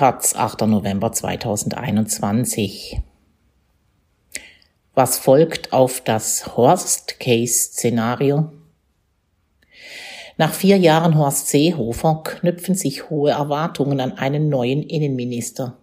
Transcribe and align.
Taz, 0.00 0.34
8. 0.34 0.62
November 0.62 1.12
2021. 1.12 3.02
Was 4.94 5.18
folgt 5.18 5.74
auf 5.74 6.00
das 6.00 6.56
Horst-Case-Szenario? 6.56 8.50
Nach 10.38 10.54
vier 10.54 10.78
Jahren 10.78 11.18
Horst 11.18 11.48
Seehofer 11.48 12.22
knüpfen 12.24 12.74
sich 12.74 13.10
hohe 13.10 13.32
Erwartungen 13.32 14.00
an 14.00 14.12
einen 14.12 14.48
neuen 14.48 14.82
Innenminister. 14.82 15.76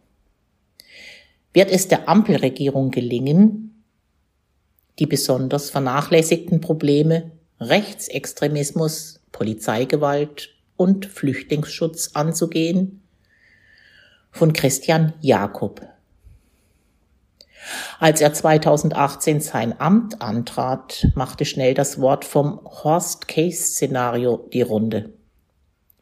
Wird 1.54 1.70
es 1.70 1.88
der 1.88 2.10
Ampelregierung 2.10 2.90
gelingen, 2.90 3.84
die 4.98 5.06
besonders 5.06 5.70
vernachlässigten 5.70 6.60
Probleme 6.60 7.34
Rechtsextremismus, 7.60 9.20
Polizeigewalt 9.32 10.56
und 10.76 11.06
Flüchtlingsschutz 11.06 12.16
anzugehen? 12.16 13.04
Von 14.38 14.54
Christian 14.54 15.14
Jakob. 15.20 15.82
Als 17.98 18.22
er 18.22 18.34
2018 18.34 19.42
sein 19.42 19.82
Amt 19.82 20.22
antrat, 20.22 21.08
machte 21.16 21.44
schnell 21.44 21.74
das 21.74 22.00
Wort 22.00 22.24
vom 22.24 22.60
Horst-Case-Szenario 22.64 24.48
die 24.54 24.62
Runde. 24.62 25.10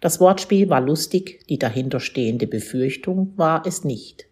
Das 0.01 0.19
Wortspiel 0.19 0.69
war 0.69 0.81
lustig, 0.81 1.45
die 1.47 1.57
dahinterstehende 1.57 2.45
Befürchtung 2.45 3.31
war 3.37 3.65
es 3.65 3.85
nicht. 3.85 4.25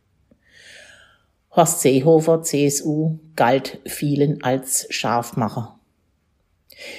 Horst 1.56 1.80
Seehofer, 1.80 2.42
CSU, 2.42 3.20
galt 3.38 3.80
vielen 3.86 4.44
als 4.44 4.86
Scharfmacher. 4.90 5.80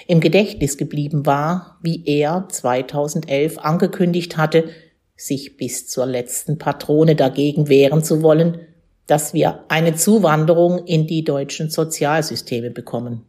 Im 0.07 0.21
Gedächtnis 0.21 0.79
geblieben 0.79 1.27
war, 1.27 1.77
wie 1.83 2.03
er 2.07 2.48
2011 2.48 3.59
angekündigt 3.59 4.39
hatte, 4.39 4.71
sich 5.17 5.57
bis 5.57 5.89
zur 5.89 6.07
letzten 6.07 6.59
Patrone 6.59 7.15
dagegen 7.15 7.69
wehren 7.69 8.03
zu 8.03 8.23
wollen, 8.23 8.61
dass 9.07 9.34
wir 9.34 9.65
eine 9.69 9.95
Zuwanderung 9.95 10.87
in 10.87 11.06
die 11.06 11.25
deutschen 11.25 11.71
Sozialsysteme 11.71 12.71
bekommen. 12.71 13.25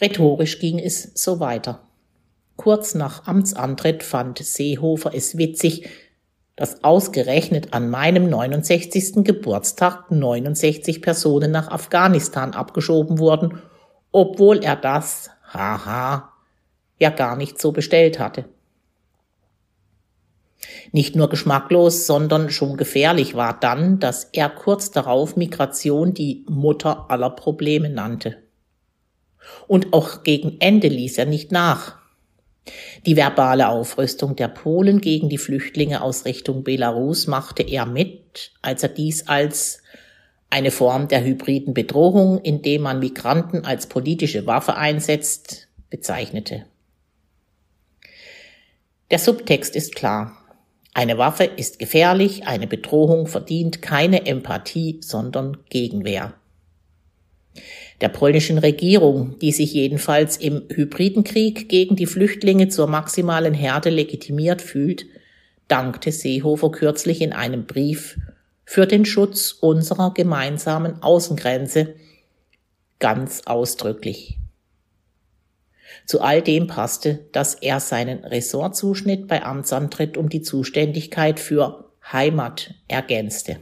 Rhetorisch 0.00 0.58
ging 0.58 0.78
es 0.78 1.12
so 1.14 1.38
weiter. 1.40 1.80
Kurz 2.56 2.94
nach 2.94 3.26
Amtsantritt 3.26 4.02
fand 4.02 4.38
Seehofer 4.38 5.14
es 5.14 5.38
witzig, 5.38 5.88
dass 6.56 6.84
ausgerechnet 6.84 7.72
an 7.72 7.88
meinem 7.88 8.28
69. 8.28 9.24
Geburtstag 9.24 10.10
69 10.10 11.00
Personen 11.00 11.50
nach 11.50 11.68
Afghanistan 11.68 12.52
abgeschoben 12.52 13.18
wurden, 13.18 13.62
obwohl 14.10 14.62
er 14.62 14.76
das, 14.76 15.30
haha, 15.52 16.32
ja 16.98 17.10
gar 17.10 17.36
nicht 17.36 17.60
so 17.60 17.72
bestellt 17.72 18.18
hatte. 18.18 18.44
Nicht 20.92 21.16
nur 21.16 21.28
geschmacklos, 21.28 22.06
sondern 22.06 22.50
schon 22.50 22.76
gefährlich 22.76 23.34
war 23.34 23.58
dann, 23.58 23.98
dass 23.98 24.24
er 24.32 24.48
kurz 24.48 24.90
darauf 24.90 25.36
Migration 25.36 26.14
die 26.14 26.44
Mutter 26.48 27.06
aller 27.10 27.30
Probleme 27.30 27.88
nannte. 27.88 28.36
Und 29.66 29.92
auch 29.92 30.22
gegen 30.22 30.56
Ende 30.60 30.88
ließ 30.88 31.18
er 31.18 31.26
nicht 31.26 31.50
nach. 31.50 31.96
Die 33.06 33.16
verbale 33.16 33.68
Aufrüstung 33.68 34.36
der 34.36 34.48
Polen 34.48 35.00
gegen 35.00 35.28
die 35.28 35.38
Flüchtlinge 35.38 36.00
aus 36.02 36.24
Richtung 36.24 36.62
Belarus 36.62 37.26
machte 37.26 37.64
er 37.64 37.86
mit, 37.86 38.52
als 38.62 38.84
er 38.84 38.88
dies 38.88 39.26
als 39.26 39.82
eine 40.48 40.70
Form 40.70 41.08
der 41.08 41.24
hybriden 41.24 41.74
Bedrohung, 41.74 42.38
indem 42.42 42.82
man 42.82 42.98
Migranten 42.98 43.64
als 43.64 43.86
politische 43.86 44.46
Waffe 44.46 44.76
einsetzt, 44.76 45.68
bezeichnete. 45.90 46.66
Der 49.10 49.18
Subtext 49.18 49.74
ist 49.74 49.94
klar. 49.96 50.41
Eine 50.94 51.16
Waffe 51.16 51.44
ist 51.44 51.78
gefährlich, 51.78 52.46
eine 52.46 52.66
Bedrohung 52.66 53.26
verdient 53.26 53.80
keine 53.80 54.26
Empathie, 54.26 55.00
sondern 55.00 55.56
Gegenwehr. 55.70 56.34
Der 58.02 58.08
polnischen 58.08 58.58
Regierung, 58.58 59.38
die 59.38 59.52
sich 59.52 59.72
jedenfalls 59.72 60.36
im 60.36 60.64
hybriden 60.68 61.24
Krieg 61.24 61.68
gegen 61.68 61.96
die 61.96 62.06
Flüchtlinge 62.06 62.68
zur 62.68 62.88
maximalen 62.88 63.54
Härte 63.54 63.90
legitimiert 63.90 64.60
fühlt, 64.60 65.06
dankte 65.68 66.12
Seehofer 66.12 66.70
kürzlich 66.70 67.22
in 67.22 67.32
einem 67.32 67.64
Brief 67.64 68.18
für 68.64 68.86
den 68.86 69.04
Schutz 69.04 69.52
unserer 69.52 70.12
gemeinsamen 70.12 71.02
Außengrenze 71.02 71.94
ganz 72.98 73.42
ausdrücklich. 73.46 74.38
Zu 76.06 76.20
all 76.20 76.42
dem 76.42 76.66
passte, 76.66 77.26
dass 77.32 77.54
er 77.54 77.80
seinen 77.80 78.24
Ressortzuschnitt 78.24 79.28
bei 79.28 79.44
Amtsantritt 79.44 80.16
um 80.16 80.28
die 80.28 80.42
Zuständigkeit 80.42 81.38
für 81.38 81.90
Heimat 82.12 82.74
ergänzte. 82.88 83.58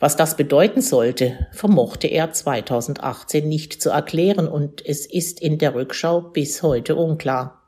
Was 0.00 0.16
das 0.16 0.36
bedeuten 0.36 0.82
sollte, 0.82 1.46
vermochte 1.52 2.08
er 2.08 2.32
2018 2.32 3.48
nicht 3.48 3.80
zu 3.80 3.90
erklären 3.90 4.48
und 4.48 4.84
es 4.84 5.06
ist 5.06 5.40
in 5.40 5.58
der 5.58 5.74
Rückschau 5.74 6.20
bis 6.20 6.62
heute 6.62 6.96
unklar. 6.96 7.62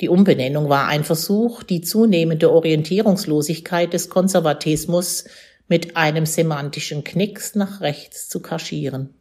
Die 0.00 0.08
Umbenennung 0.08 0.68
war 0.68 0.88
ein 0.88 1.04
Versuch, 1.04 1.62
die 1.62 1.80
zunehmende 1.80 2.50
Orientierungslosigkeit 2.50 3.92
des 3.92 4.08
Konservatismus 4.08 5.26
mit 5.68 5.96
einem 5.96 6.26
semantischen 6.26 7.04
Knicks 7.04 7.54
nach 7.54 7.80
rechts 7.80 8.28
zu 8.28 8.40
kaschieren. 8.40 9.14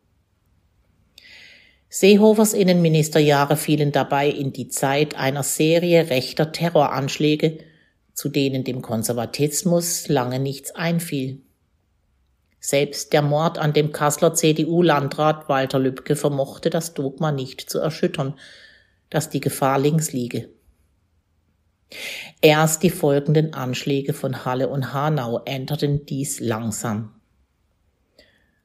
Seehofers 1.94 2.54
Innenministerjahre 2.54 3.58
fielen 3.58 3.92
dabei 3.92 4.30
in 4.30 4.54
die 4.54 4.70
Zeit 4.70 5.18
einer 5.18 5.44
Serie 5.44 6.10
rechter 6.10 6.54
Terroranschläge, 6.54 7.58
zu 8.14 8.30
denen 8.30 8.64
dem 8.64 8.82
Konservatismus 8.82 10.08
lange 10.08 10.40
nichts 10.40 10.72
einfiel. 10.72 11.42
Selbst 12.62 13.12
der 13.12 13.22
Mord 13.22 13.58
an 13.58 13.74
dem 13.74 13.92
Kasseler 13.92 14.34
CDU-Landrat 14.34 15.50
Walter 15.50 15.80
Lübcke 15.80 16.16
vermochte 16.16 16.70
das 16.70 16.94
Dogma 16.94 17.34
nicht 17.34 17.70
zu 17.70 17.80
erschüttern, 17.80 18.40
dass 19.10 19.30
die 19.30 19.42
Gefahr 19.42 19.78
links 19.78 20.14
liege. 20.14 20.48
Erst 22.40 22.84
die 22.84 22.90
folgenden 22.90 23.54
Anschläge 23.54 24.14
von 24.14 24.46
Halle 24.46 24.70
und 24.70 24.94
Hanau 24.94 25.42
änderten 25.44 26.06
dies 26.06 26.40
langsam. 26.40 27.21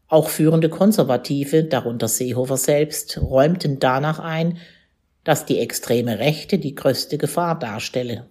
Auch 0.08 0.28
führende 0.28 0.68
Konservative, 0.68 1.64
darunter 1.64 2.08
Seehofer 2.08 2.56
selbst, 2.56 3.18
räumten 3.20 3.80
danach 3.80 4.18
ein, 4.18 4.58
dass 5.24 5.46
die 5.46 5.58
extreme 5.58 6.20
Rechte 6.20 6.58
die 6.58 6.76
größte 6.76 7.18
Gefahr 7.18 7.58
darstelle. 7.58 8.26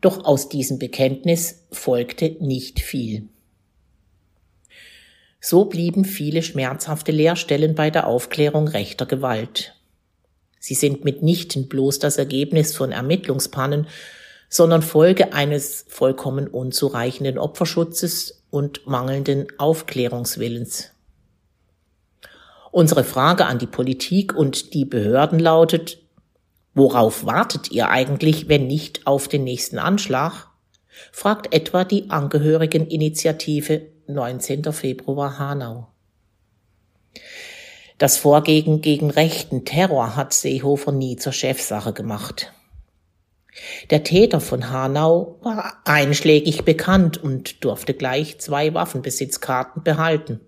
Doch 0.00 0.24
aus 0.24 0.48
diesem 0.48 0.78
Bekenntnis 0.78 1.66
folgte 1.70 2.36
nicht 2.40 2.80
viel. 2.80 3.28
So 5.40 5.66
blieben 5.66 6.04
viele 6.04 6.42
schmerzhafte 6.42 7.12
Leerstellen 7.12 7.76
bei 7.76 7.90
der 7.90 8.08
Aufklärung 8.08 8.66
rechter 8.66 9.06
Gewalt. 9.06 9.74
Sie 10.58 10.74
sind 10.74 11.04
mitnichten 11.04 11.68
bloß 11.68 12.00
das 12.00 12.18
Ergebnis 12.18 12.74
von 12.74 12.90
Ermittlungspannen, 12.90 13.86
sondern 14.48 14.82
Folge 14.82 15.32
eines 15.32 15.84
vollkommen 15.88 16.48
unzureichenden 16.48 17.38
Opferschutzes 17.38 18.35
und 18.50 18.86
mangelnden 18.86 19.46
Aufklärungswillens. 19.58 20.92
Unsere 22.70 23.04
Frage 23.04 23.46
an 23.46 23.58
die 23.58 23.66
Politik 23.66 24.34
und 24.34 24.74
die 24.74 24.84
Behörden 24.84 25.38
lautet, 25.38 25.98
worauf 26.74 27.24
wartet 27.24 27.70
ihr 27.70 27.88
eigentlich, 27.88 28.48
wenn 28.48 28.66
nicht 28.66 29.06
auf 29.06 29.28
den 29.28 29.44
nächsten 29.44 29.78
Anschlag? 29.78 30.48
fragt 31.12 31.54
etwa 31.54 31.84
die 31.84 32.10
Angehörigeninitiative 32.10 33.82
19. 34.06 34.72
Februar 34.72 35.38
Hanau. 35.38 35.88
Das 37.98 38.18
Vorgehen 38.18 38.82
gegen 38.82 39.10
rechten 39.10 39.64
Terror 39.64 40.16
hat 40.16 40.34
Seehofer 40.34 40.92
nie 40.92 41.16
zur 41.16 41.32
Chefsache 41.32 41.92
gemacht. 41.92 42.52
Der 43.90 44.04
Täter 44.04 44.40
von 44.40 44.70
Hanau 44.70 45.38
war 45.42 45.80
einschlägig 45.84 46.64
bekannt 46.64 47.22
und 47.22 47.64
durfte 47.64 47.94
gleich 47.94 48.38
zwei 48.38 48.74
Waffenbesitzkarten 48.74 49.82
behalten. 49.82 50.40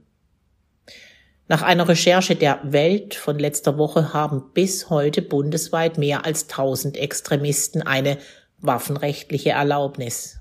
Nach 1.49 1.63
einer 1.63 1.89
Recherche 1.89 2.37
der 2.37 2.61
Welt 2.63 3.15
von 3.15 3.39
letzter 3.39 3.79
Woche 3.79 4.13
haben 4.13 4.51
bis 4.53 4.91
heute 4.91 5.23
bundesweit 5.23 5.97
mehr 5.97 6.27
als 6.27 6.43
1000 6.51 6.99
Extremisten 6.99 7.81
eine 7.81 8.19
waffenrechtliche 8.59 9.51
Erlaubnis. 9.51 10.41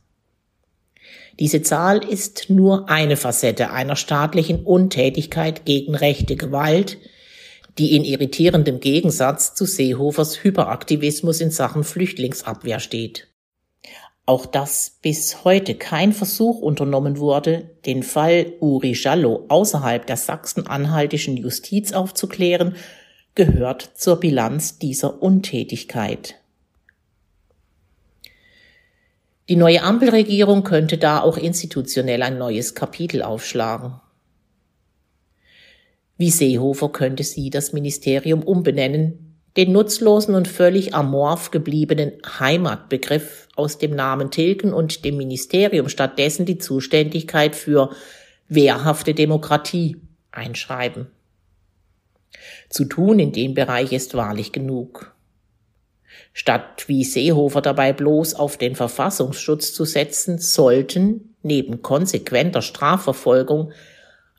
Diese 1.40 1.62
Zahl 1.62 2.04
ist 2.04 2.50
nur 2.50 2.90
eine 2.90 3.16
Facette 3.16 3.69
einer 3.72 3.96
staatlichen 3.96 4.66
Untätigkeit 4.66 5.66
gegen 5.66 5.96
rechte 5.96 6.36
Gewalt, 6.36 6.98
die 7.77 7.95
in 7.95 8.03
irritierendem 8.03 8.79
Gegensatz 8.79 9.53
zu 9.53 9.65
Seehofers 9.65 10.44
Hyperaktivismus 10.44 11.41
in 11.41 11.51
Sachen 11.51 11.83
Flüchtlingsabwehr 11.83 12.79
steht. 12.79 13.27
Auch 14.25 14.45
dass 14.45 14.97
bis 15.01 15.45
heute 15.45 15.75
kein 15.75 16.12
Versuch 16.12 16.59
unternommen 16.59 17.18
wurde, 17.18 17.69
den 17.85 18.03
Fall 18.03 18.53
Uri 18.59 18.94
Jallo 18.94 19.45
außerhalb 19.47 20.06
der 20.06 20.18
sachsen-anhaltischen 20.18 21.38
Justiz 21.38 21.94
aufzuklären, 21.94 22.75
gehört 23.35 23.91
zur 23.95 24.19
Bilanz 24.19 24.80
dieser 24.80 25.21
Untätigkeit. 25.21 26.35
Die 29.47 29.56
neue 29.56 29.81
Ampelregierung 29.81 30.63
könnte 30.63 30.97
da 30.97 31.21
auch 31.21 31.38
institutionell 31.38 32.21
ein 32.21 32.38
neues 32.38 32.75
Kapitel 32.75 33.21
aufschlagen. 33.21 34.01
Wie 36.18 36.31
Seehofer 36.31 36.90
könnte 36.90 37.24
sie 37.24 37.50
das 37.50 37.74
Ministerium 37.74 38.44
umbenennen, 38.44 39.38
den 39.56 39.72
nutzlosen 39.72 40.36
und 40.36 40.48
völlig 40.48 40.94
amorph 40.94 41.52
gebliebenen 41.52 42.14
Heimatbegriff 42.40 43.48
aus 43.56 43.78
dem 43.78 43.96
Namen 43.96 44.30
tilgen 44.30 44.74
und 44.74 45.04
dem 45.04 45.18
Ministerium 45.18 45.90
stattdessen 45.90 46.46
die 46.46 46.58
Zuständigkeit 46.58 47.56
für 47.56 47.92
wehrhafte 48.48 49.14
Demokratie 49.14 49.98
einschreiben. 50.31 51.08
Zu 52.69 52.86
tun 52.86 53.19
in 53.19 53.31
dem 53.31 53.54
Bereich 53.54 53.92
ist 53.94 54.14
wahrlich 54.14 54.52
genug. 54.52 55.16
Statt 56.34 56.88
wie 56.88 57.04
Seehofer 57.04 57.62
dabei 57.62 57.94
bloß 57.94 58.36
auf 58.36 58.58
den 58.58 58.75
Verfassungsschutz 58.75 59.74
zu 59.74 59.86
setzen, 59.86 60.38
sollten 60.38 61.36
neben 61.42 61.81
konsequenter 61.81 62.62
Strafverfolgung 62.62 63.72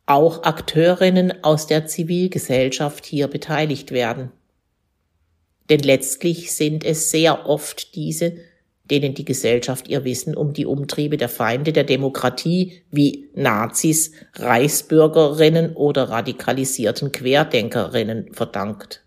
auch 0.08 0.44
Akteurinnen 0.44 1.44
aus 1.44 1.66
der 1.66 1.86
Zivilgesellschaft 1.86 3.04
hier 3.04 3.28
beteiligt 3.28 3.92
werden. 3.92 4.32
Denn 5.68 5.80
letztlich 5.80 6.54
sind 6.54 6.82
es 6.82 7.10
sehr 7.10 7.46
oft 7.46 7.94
diese, 7.94 8.36
denen 8.84 9.12
die 9.12 9.26
Gesellschaft 9.26 9.86
ihr 9.88 10.04
Wissen 10.04 10.34
um 10.34 10.54
die 10.54 10.64
Umtriebe 10.64 11.18
der 11.18 11.28
Feinde 11.28 11.74
der 11.74 11.84
Demokratie 11.84 12.80
wie 12.90 13.28
Nazis, 13.34 14.12
Reichsbürgerinnen 14.36 15.76
oder 15.76 16.04
radikalisierten 16.04 17.12
Querdenkerinnen 17.12 18.32
verdankt. 18.32 19.04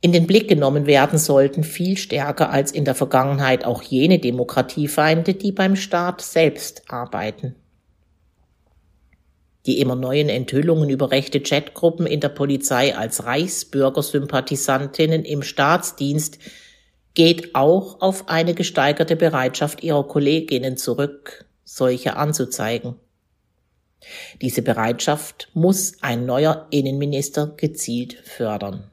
In 0.00 0.10
den 0.10 0.26
Blick 0.26 0.48
genommen 0.48 0.86
werden 0.86 1.20
sollten 1.20 1.62
viel 1.62 1.96
stärker 1.96 2.50
als 2.50 2.72
in 2.72 2.84
der 2.84 2.96
Vergangenheit 2.96 3.64
auch 3.64 3.82
jene 3.82 4.18
Demokratiefeinde, 4.18 5.34
die 5.34 5.52
beim 5.52 5.76
Staat 5.76 6.20
selbst 6.20 6.82
arbeiten. 6.88 7.54
Die 9.66 9.80
immer 9.80 9.96
neuen 9.96 10.28
Enthüllungen 10.28 10.88
über 10.88 11.10
rechte 11.10 11.42
Chatgruppen 11.42 12.06
in 12.06 12.20
der 12.20 12.28
Polizei 12.28 12.96
als 12.96 13.24
Reichsbürgersympathisantinnen 13.24 15.24
im 15.24 15.42
Staatsdienst 15.42 16.38
geht 17.14 17.54
auch 17.54 18.00
auf 18.00 18.28
eine 18.28 18.54
gesteigerte 18.54 19.16
Bereitschaft 19.16 19.82
ihrer 19.82 20.06
Kolleginnen 20.06 20.76
zurück, 20.76 21.46
solche 21.64 22.16
anzuzeigen. 22.16 22.94
Diese 24.40 24.62
Bereitschaft 24.62 25.48
muss 25.54 26.02
ein 26.02 26.26
neuer 26.26 26.66
Innenminister 26.70 27.54
gezielt 27.56 28.14
fördern. 28.24 28.90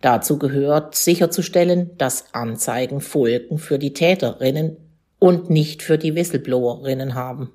Dazu 0.00 0.38
gehört 0.38 0.94
sicherzustellen, 0.94 1.96
dass 1.98 2.32
Anzeigen 2.32 3.00
Folgen 3.00 3.58
für 3.58 3.78
die 3.78 3.92
Täterinnen 3.92 4.76
und 5.18 5.50
nicht 5.50 5.82
für 5.82 5.98
die 5.98 6.14
Whistleblowerinnen 6.14 7.14
haben. 7.14 7.50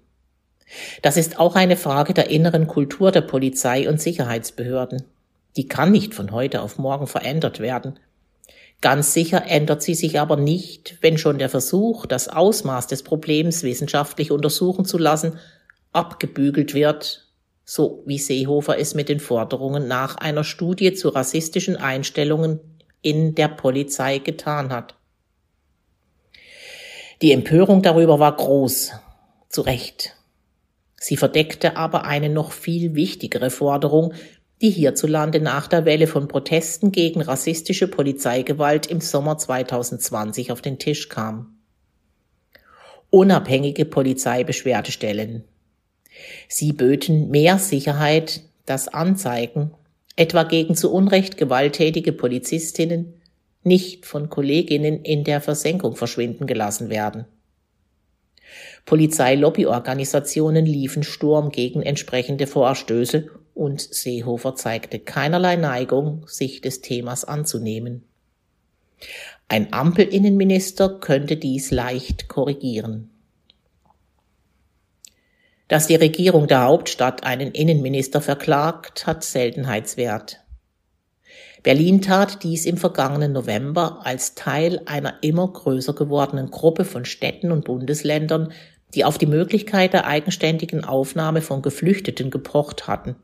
Das 1.02 1.18
ist 1.18 1.40
auch 1.40 1.56
eine 1.56 1.78
Frage 1.78 2.14
der 2.14 2.30
inneren 2.30 2.68
Kultur 2.68 3.12
der 3.12 3.22
Polizei 3.22 3.90
und 3.90 4.02
Sicherheitsbehörden. 4.02 5.04
Die 5.58 5.68
kann 5.68 5.92
nicht 5.92 6.14
von 6.14 6.32
heute 6.32 6.62
auf 6.62 6.78
morgen 6.78 7.08
verändert 7.08 7.60
werden. 7.60 8.00
Ganz 8.80 9.14
sicher 9.14 9.46
ändert 9.48 9.84
sie 9.84 9.94
sich 9.94 10.20
aber 10.20 10.38
nicht, 10.38 10.98
wenn 11.02 11.18
schon 11.18 11.38
der 11.38 11.50
Versuch, 11.50 12.08
das 12.08 12.30
Ausmaß 12.30 12.88
des 12.88 13.04
Problems 13.04 13.62
wissenschaftlich 13.62 14.32
untersuchen 14.32 14.86
zu 14.86 14.98
lassen, 14.98 15.38
abgebügelt 15.92 16.74
wird, 16.74 17.28
so 17.64 18.02
wie 18.08 18.18
Seehofer 18.18 18.80
es 18.80 18.96
mit 18.96 19.08
den 19.08 19.20
Forderungen 19.20 19.88
nach 19.88 20.16
einer 20.16 20.44
Studie 20.44 20.94
zu 20.94 21.10
rassistischen 21.10 21.76
Einstellungen 21.76 22.60
in 23.02 23.36
der 23.36 23.50
Polizei 23.50 24.18
getan 24.18 24.72
hat. 24.72 24.96
Die 27.22 27.34
Empörung 27.34 27.84
darüber 27.84 28.20
war 28.20 28.36
groß, 28.36 28.94
zu 29.50 29.62
Recht. 29.62 30.16
Sie 31.04 31.18
verdeckte 31.18 31.78
aber 31.78 32.06
eine 32.06 32.30
noch 32.30 32.52
viel 32.52 32.94
wichtigere 32.94 33.50
Forderung, 33.50 34.14
die 34.62 34.70
hierzulande 34.70 35.42
nach 35.42 35.66
der 35.66 35.84
Welle 35.84 36.06
von 36.06 36.28
Protesten 36.28 36.92
gegen 36.92 37.22
rassistische 37.22 37.88
Polizeigewalt 37.88 38.86
im 38.86 39.02
Sommer 39.02 39.40
2020 39.40 40.52
auf 40.52 40.62
den 40.62 40.78
Tisch 40.78 41.10
kam. 41.10 41.58
Unabhängige 43.10 43.86
Polizeibeschwerdestellen. 43.86 45.44
Sie 46.48 46.72
böten 46.72 47.32
mehr 47.32 47.58
Sicherheit, 47.58 48.42
dass 48.68 48.88
Anzeigen, 48.88 49.72
etwa 50.16 50.44
gegen 50.44 50.76
zu 50.76 50.94
Unrecht 50.94 51.36
gewalttätige 51.36 52.14
Polizistinnen, 52.14 53.20
nicht 53.64 54.06
von 54.06 54.30
Kolleginnen 54.30 55.02
in 55.02 55.24
der 55.24 55.42
Versenkung 55.42 55.96
verschwinden 55.96 56.46
gelassen 56.46 56.90
werden. 56.90 57.26
Polizeilobbyorganisationen 58.86 60.66
liefen 60.66 61.04
Sturm 61.04 61.50
gegen 61.50 61.82
entsprechende 61.82 62.48
Vorstöße 62.48 63.30
und 63.54 63.82
Seehofer 63.82 64.56
zeigte 64.56 65.00
keinerlei 65.00 65.56
Neigung, 65.56 66.26
sich 66.28 66.62
des 66.62 66.82
Themas 66.82 67.26
anzunehmen. 67.26 68.04
Ein 69.48 69.74
Ampelinnenminister 69.74 71.00
könnte 71.00 71.38
dies 71.38 71.72
leicht 71.72 72.28
korrigieren. 72.28 73.10
Dass 75.68 75.88
die 75.88 75.96
Regierung 75.96 76.48
der 76.48 76.64
Hauptstadt 76.64 77.24
einen 77.24 77.52
Innenminister 77.52 78.22
verklagt, 78.22 79.08
hat 79.08 79.24
Seltenheitswert. 79.24 80.41
Berlin 81.64 82.02
tat 82.02 82.44
dies 82.44 82.66
im 82.66 82.78
vergangenen 82.78 83.34
November 83.34 84.00
als 84.04 84.34
Teil 84.34 84.82
einer 84.86 85.16
immer 85.22 85.48
größer 85.48 85.94
gewordenen 85.94 86.50
Gruppe 86.50 86.86
von 86.86 87.06
Städten 87.06 87.52
und 87.52 87.66
Bundesländern, 87.66 88.52
die 88.96 89.06
auf 89.06 89.18
die 89.18 89.28
Möglichkeit 89.28 89.94
der 89.94 90.08
eigenständigen 90.08 90.84
Aufnahme 90.84 91.42
von 91.42 91.62
Geflüchteten 91.62 92.32
gepocht 92.32 92.88
hatten. 92.88 93.16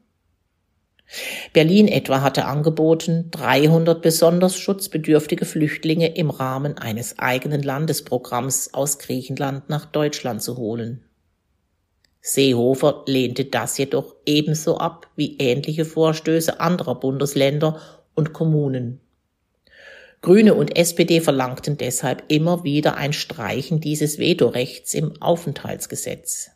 Berlin 1.53 1.87
etwa 1.87 2.21
hatte 2.21 2.45
angeboten, 2.45 3.29
300 3.31 4.01
besonders 4.01 4.57
schutzbedürftige 4.57 5.45
Flüchtlinge 5.45 6.15
im 6.15 6.29
Rahmen 6.29 6.77
eines 6.77 7.17
eigenen 7.17 7.63
Landesprogramms 7.63 8.73
aus 8.73 8.99
Griechenland 8.99 9.69
nach 9.69 9.85
Deutschland 9.85 10.43
zu 10.43 10.57
holen. 10.57 11.03
Seehofer 12.19 13.03
lehnte 13.07 13.45
das 13.45 13.77
jedoch 13.77 14.15
ebenso 14.25 14.79
ab 14.79 15.07
wie 15.15 15.37
ähnliche 15.37 15.85
Vorstöße 15.85 16.59
anderer 16.59 16.95
Bundesländer 16.99 17.79
und 18.17 18.33
Kommunen. 18.33 18.99
Grüne 20.21 20.55
und 20.55 20.75
SPD 20.75 21.21
verlangten 21.21 21.77
deshalb 21.77 22.23
immer 22.27 22.63
wieder 22.63 22.97
ein 22.97 23.13
Streichen 23.13 23.79
dieses 23.79 24.19
Vetorechts 24.19 24.93
im 24.93 25.21
Aufenthaltsgesetz. 25.21 26.51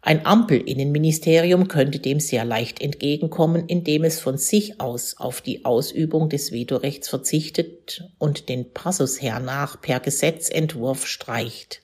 Ein 0.00 0.24
Ampelinnenministerium 0.24 1.68
könnte 1.68 1.98
dem 1.98 2.20
sehr 2.20 2.44
leicht 2.44 2.80
entgegenkommen, 2.80 3.66
indem 3.66 4.04
es 4.04 4.20
von 4.20 4.38
sich 4.38 4.80
aus 4.80 5.16
auf 5.18 5.40
die 5.40 5.64
Ausübung 5.64 6.28
des 6.28 6.52
Vetorechts 6.52 7.08
verzichtet 7.08 8.08
und 8.18 8.48
den 8.48 8.72
Passus 8.72 9.20
hernach 9.20 9.80
per 9.80 10.00
Gesetzentwurf 10.00 11.06
streicht. 11.06 11.82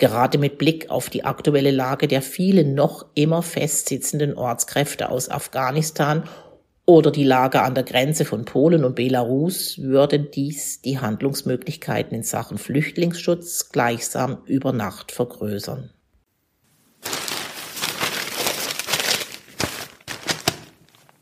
Gerade 0.00 0.38
mit 0.38 0.56
Blick 0.56 0.88
auf 0.88 1.10
die 1.10 1.24
aktuelle 1.24 1.70
Lage 1.70 2.08
der 2.08 2.22
vielen 2.22 2.74
noch 2.74 3.04
immer 3.14 3.42
festsitzenden 3.42 4.34
Ortskräfte 4.34 5.10
aus 5.10 5.28
Afghanistan 5.28 6.24
oder 6.86 7.10
die 7.10 7.22
Lage 7.22 7.60
an 7.60 7.74
der 7.74 7.84
Grenze 7.84 8.24
von 8.24 8.46
Polen 8.46 8.84
und 8.84 8.96
Belarus 8.96 9.76
würde 9.76 10.18
dies 10.18 10.80
die 10.80 11.00
Handlungsmöglichkeiten 11.00 12.16
in 12.16 12.22
Sachen 12.22 12.56
Flüchtlingsschutz 12.56 13.72
gleichsam 13.72 14.38
über 14.46 14.72
Nacht 14.72 15.12
vergrößern. 15.12 15.90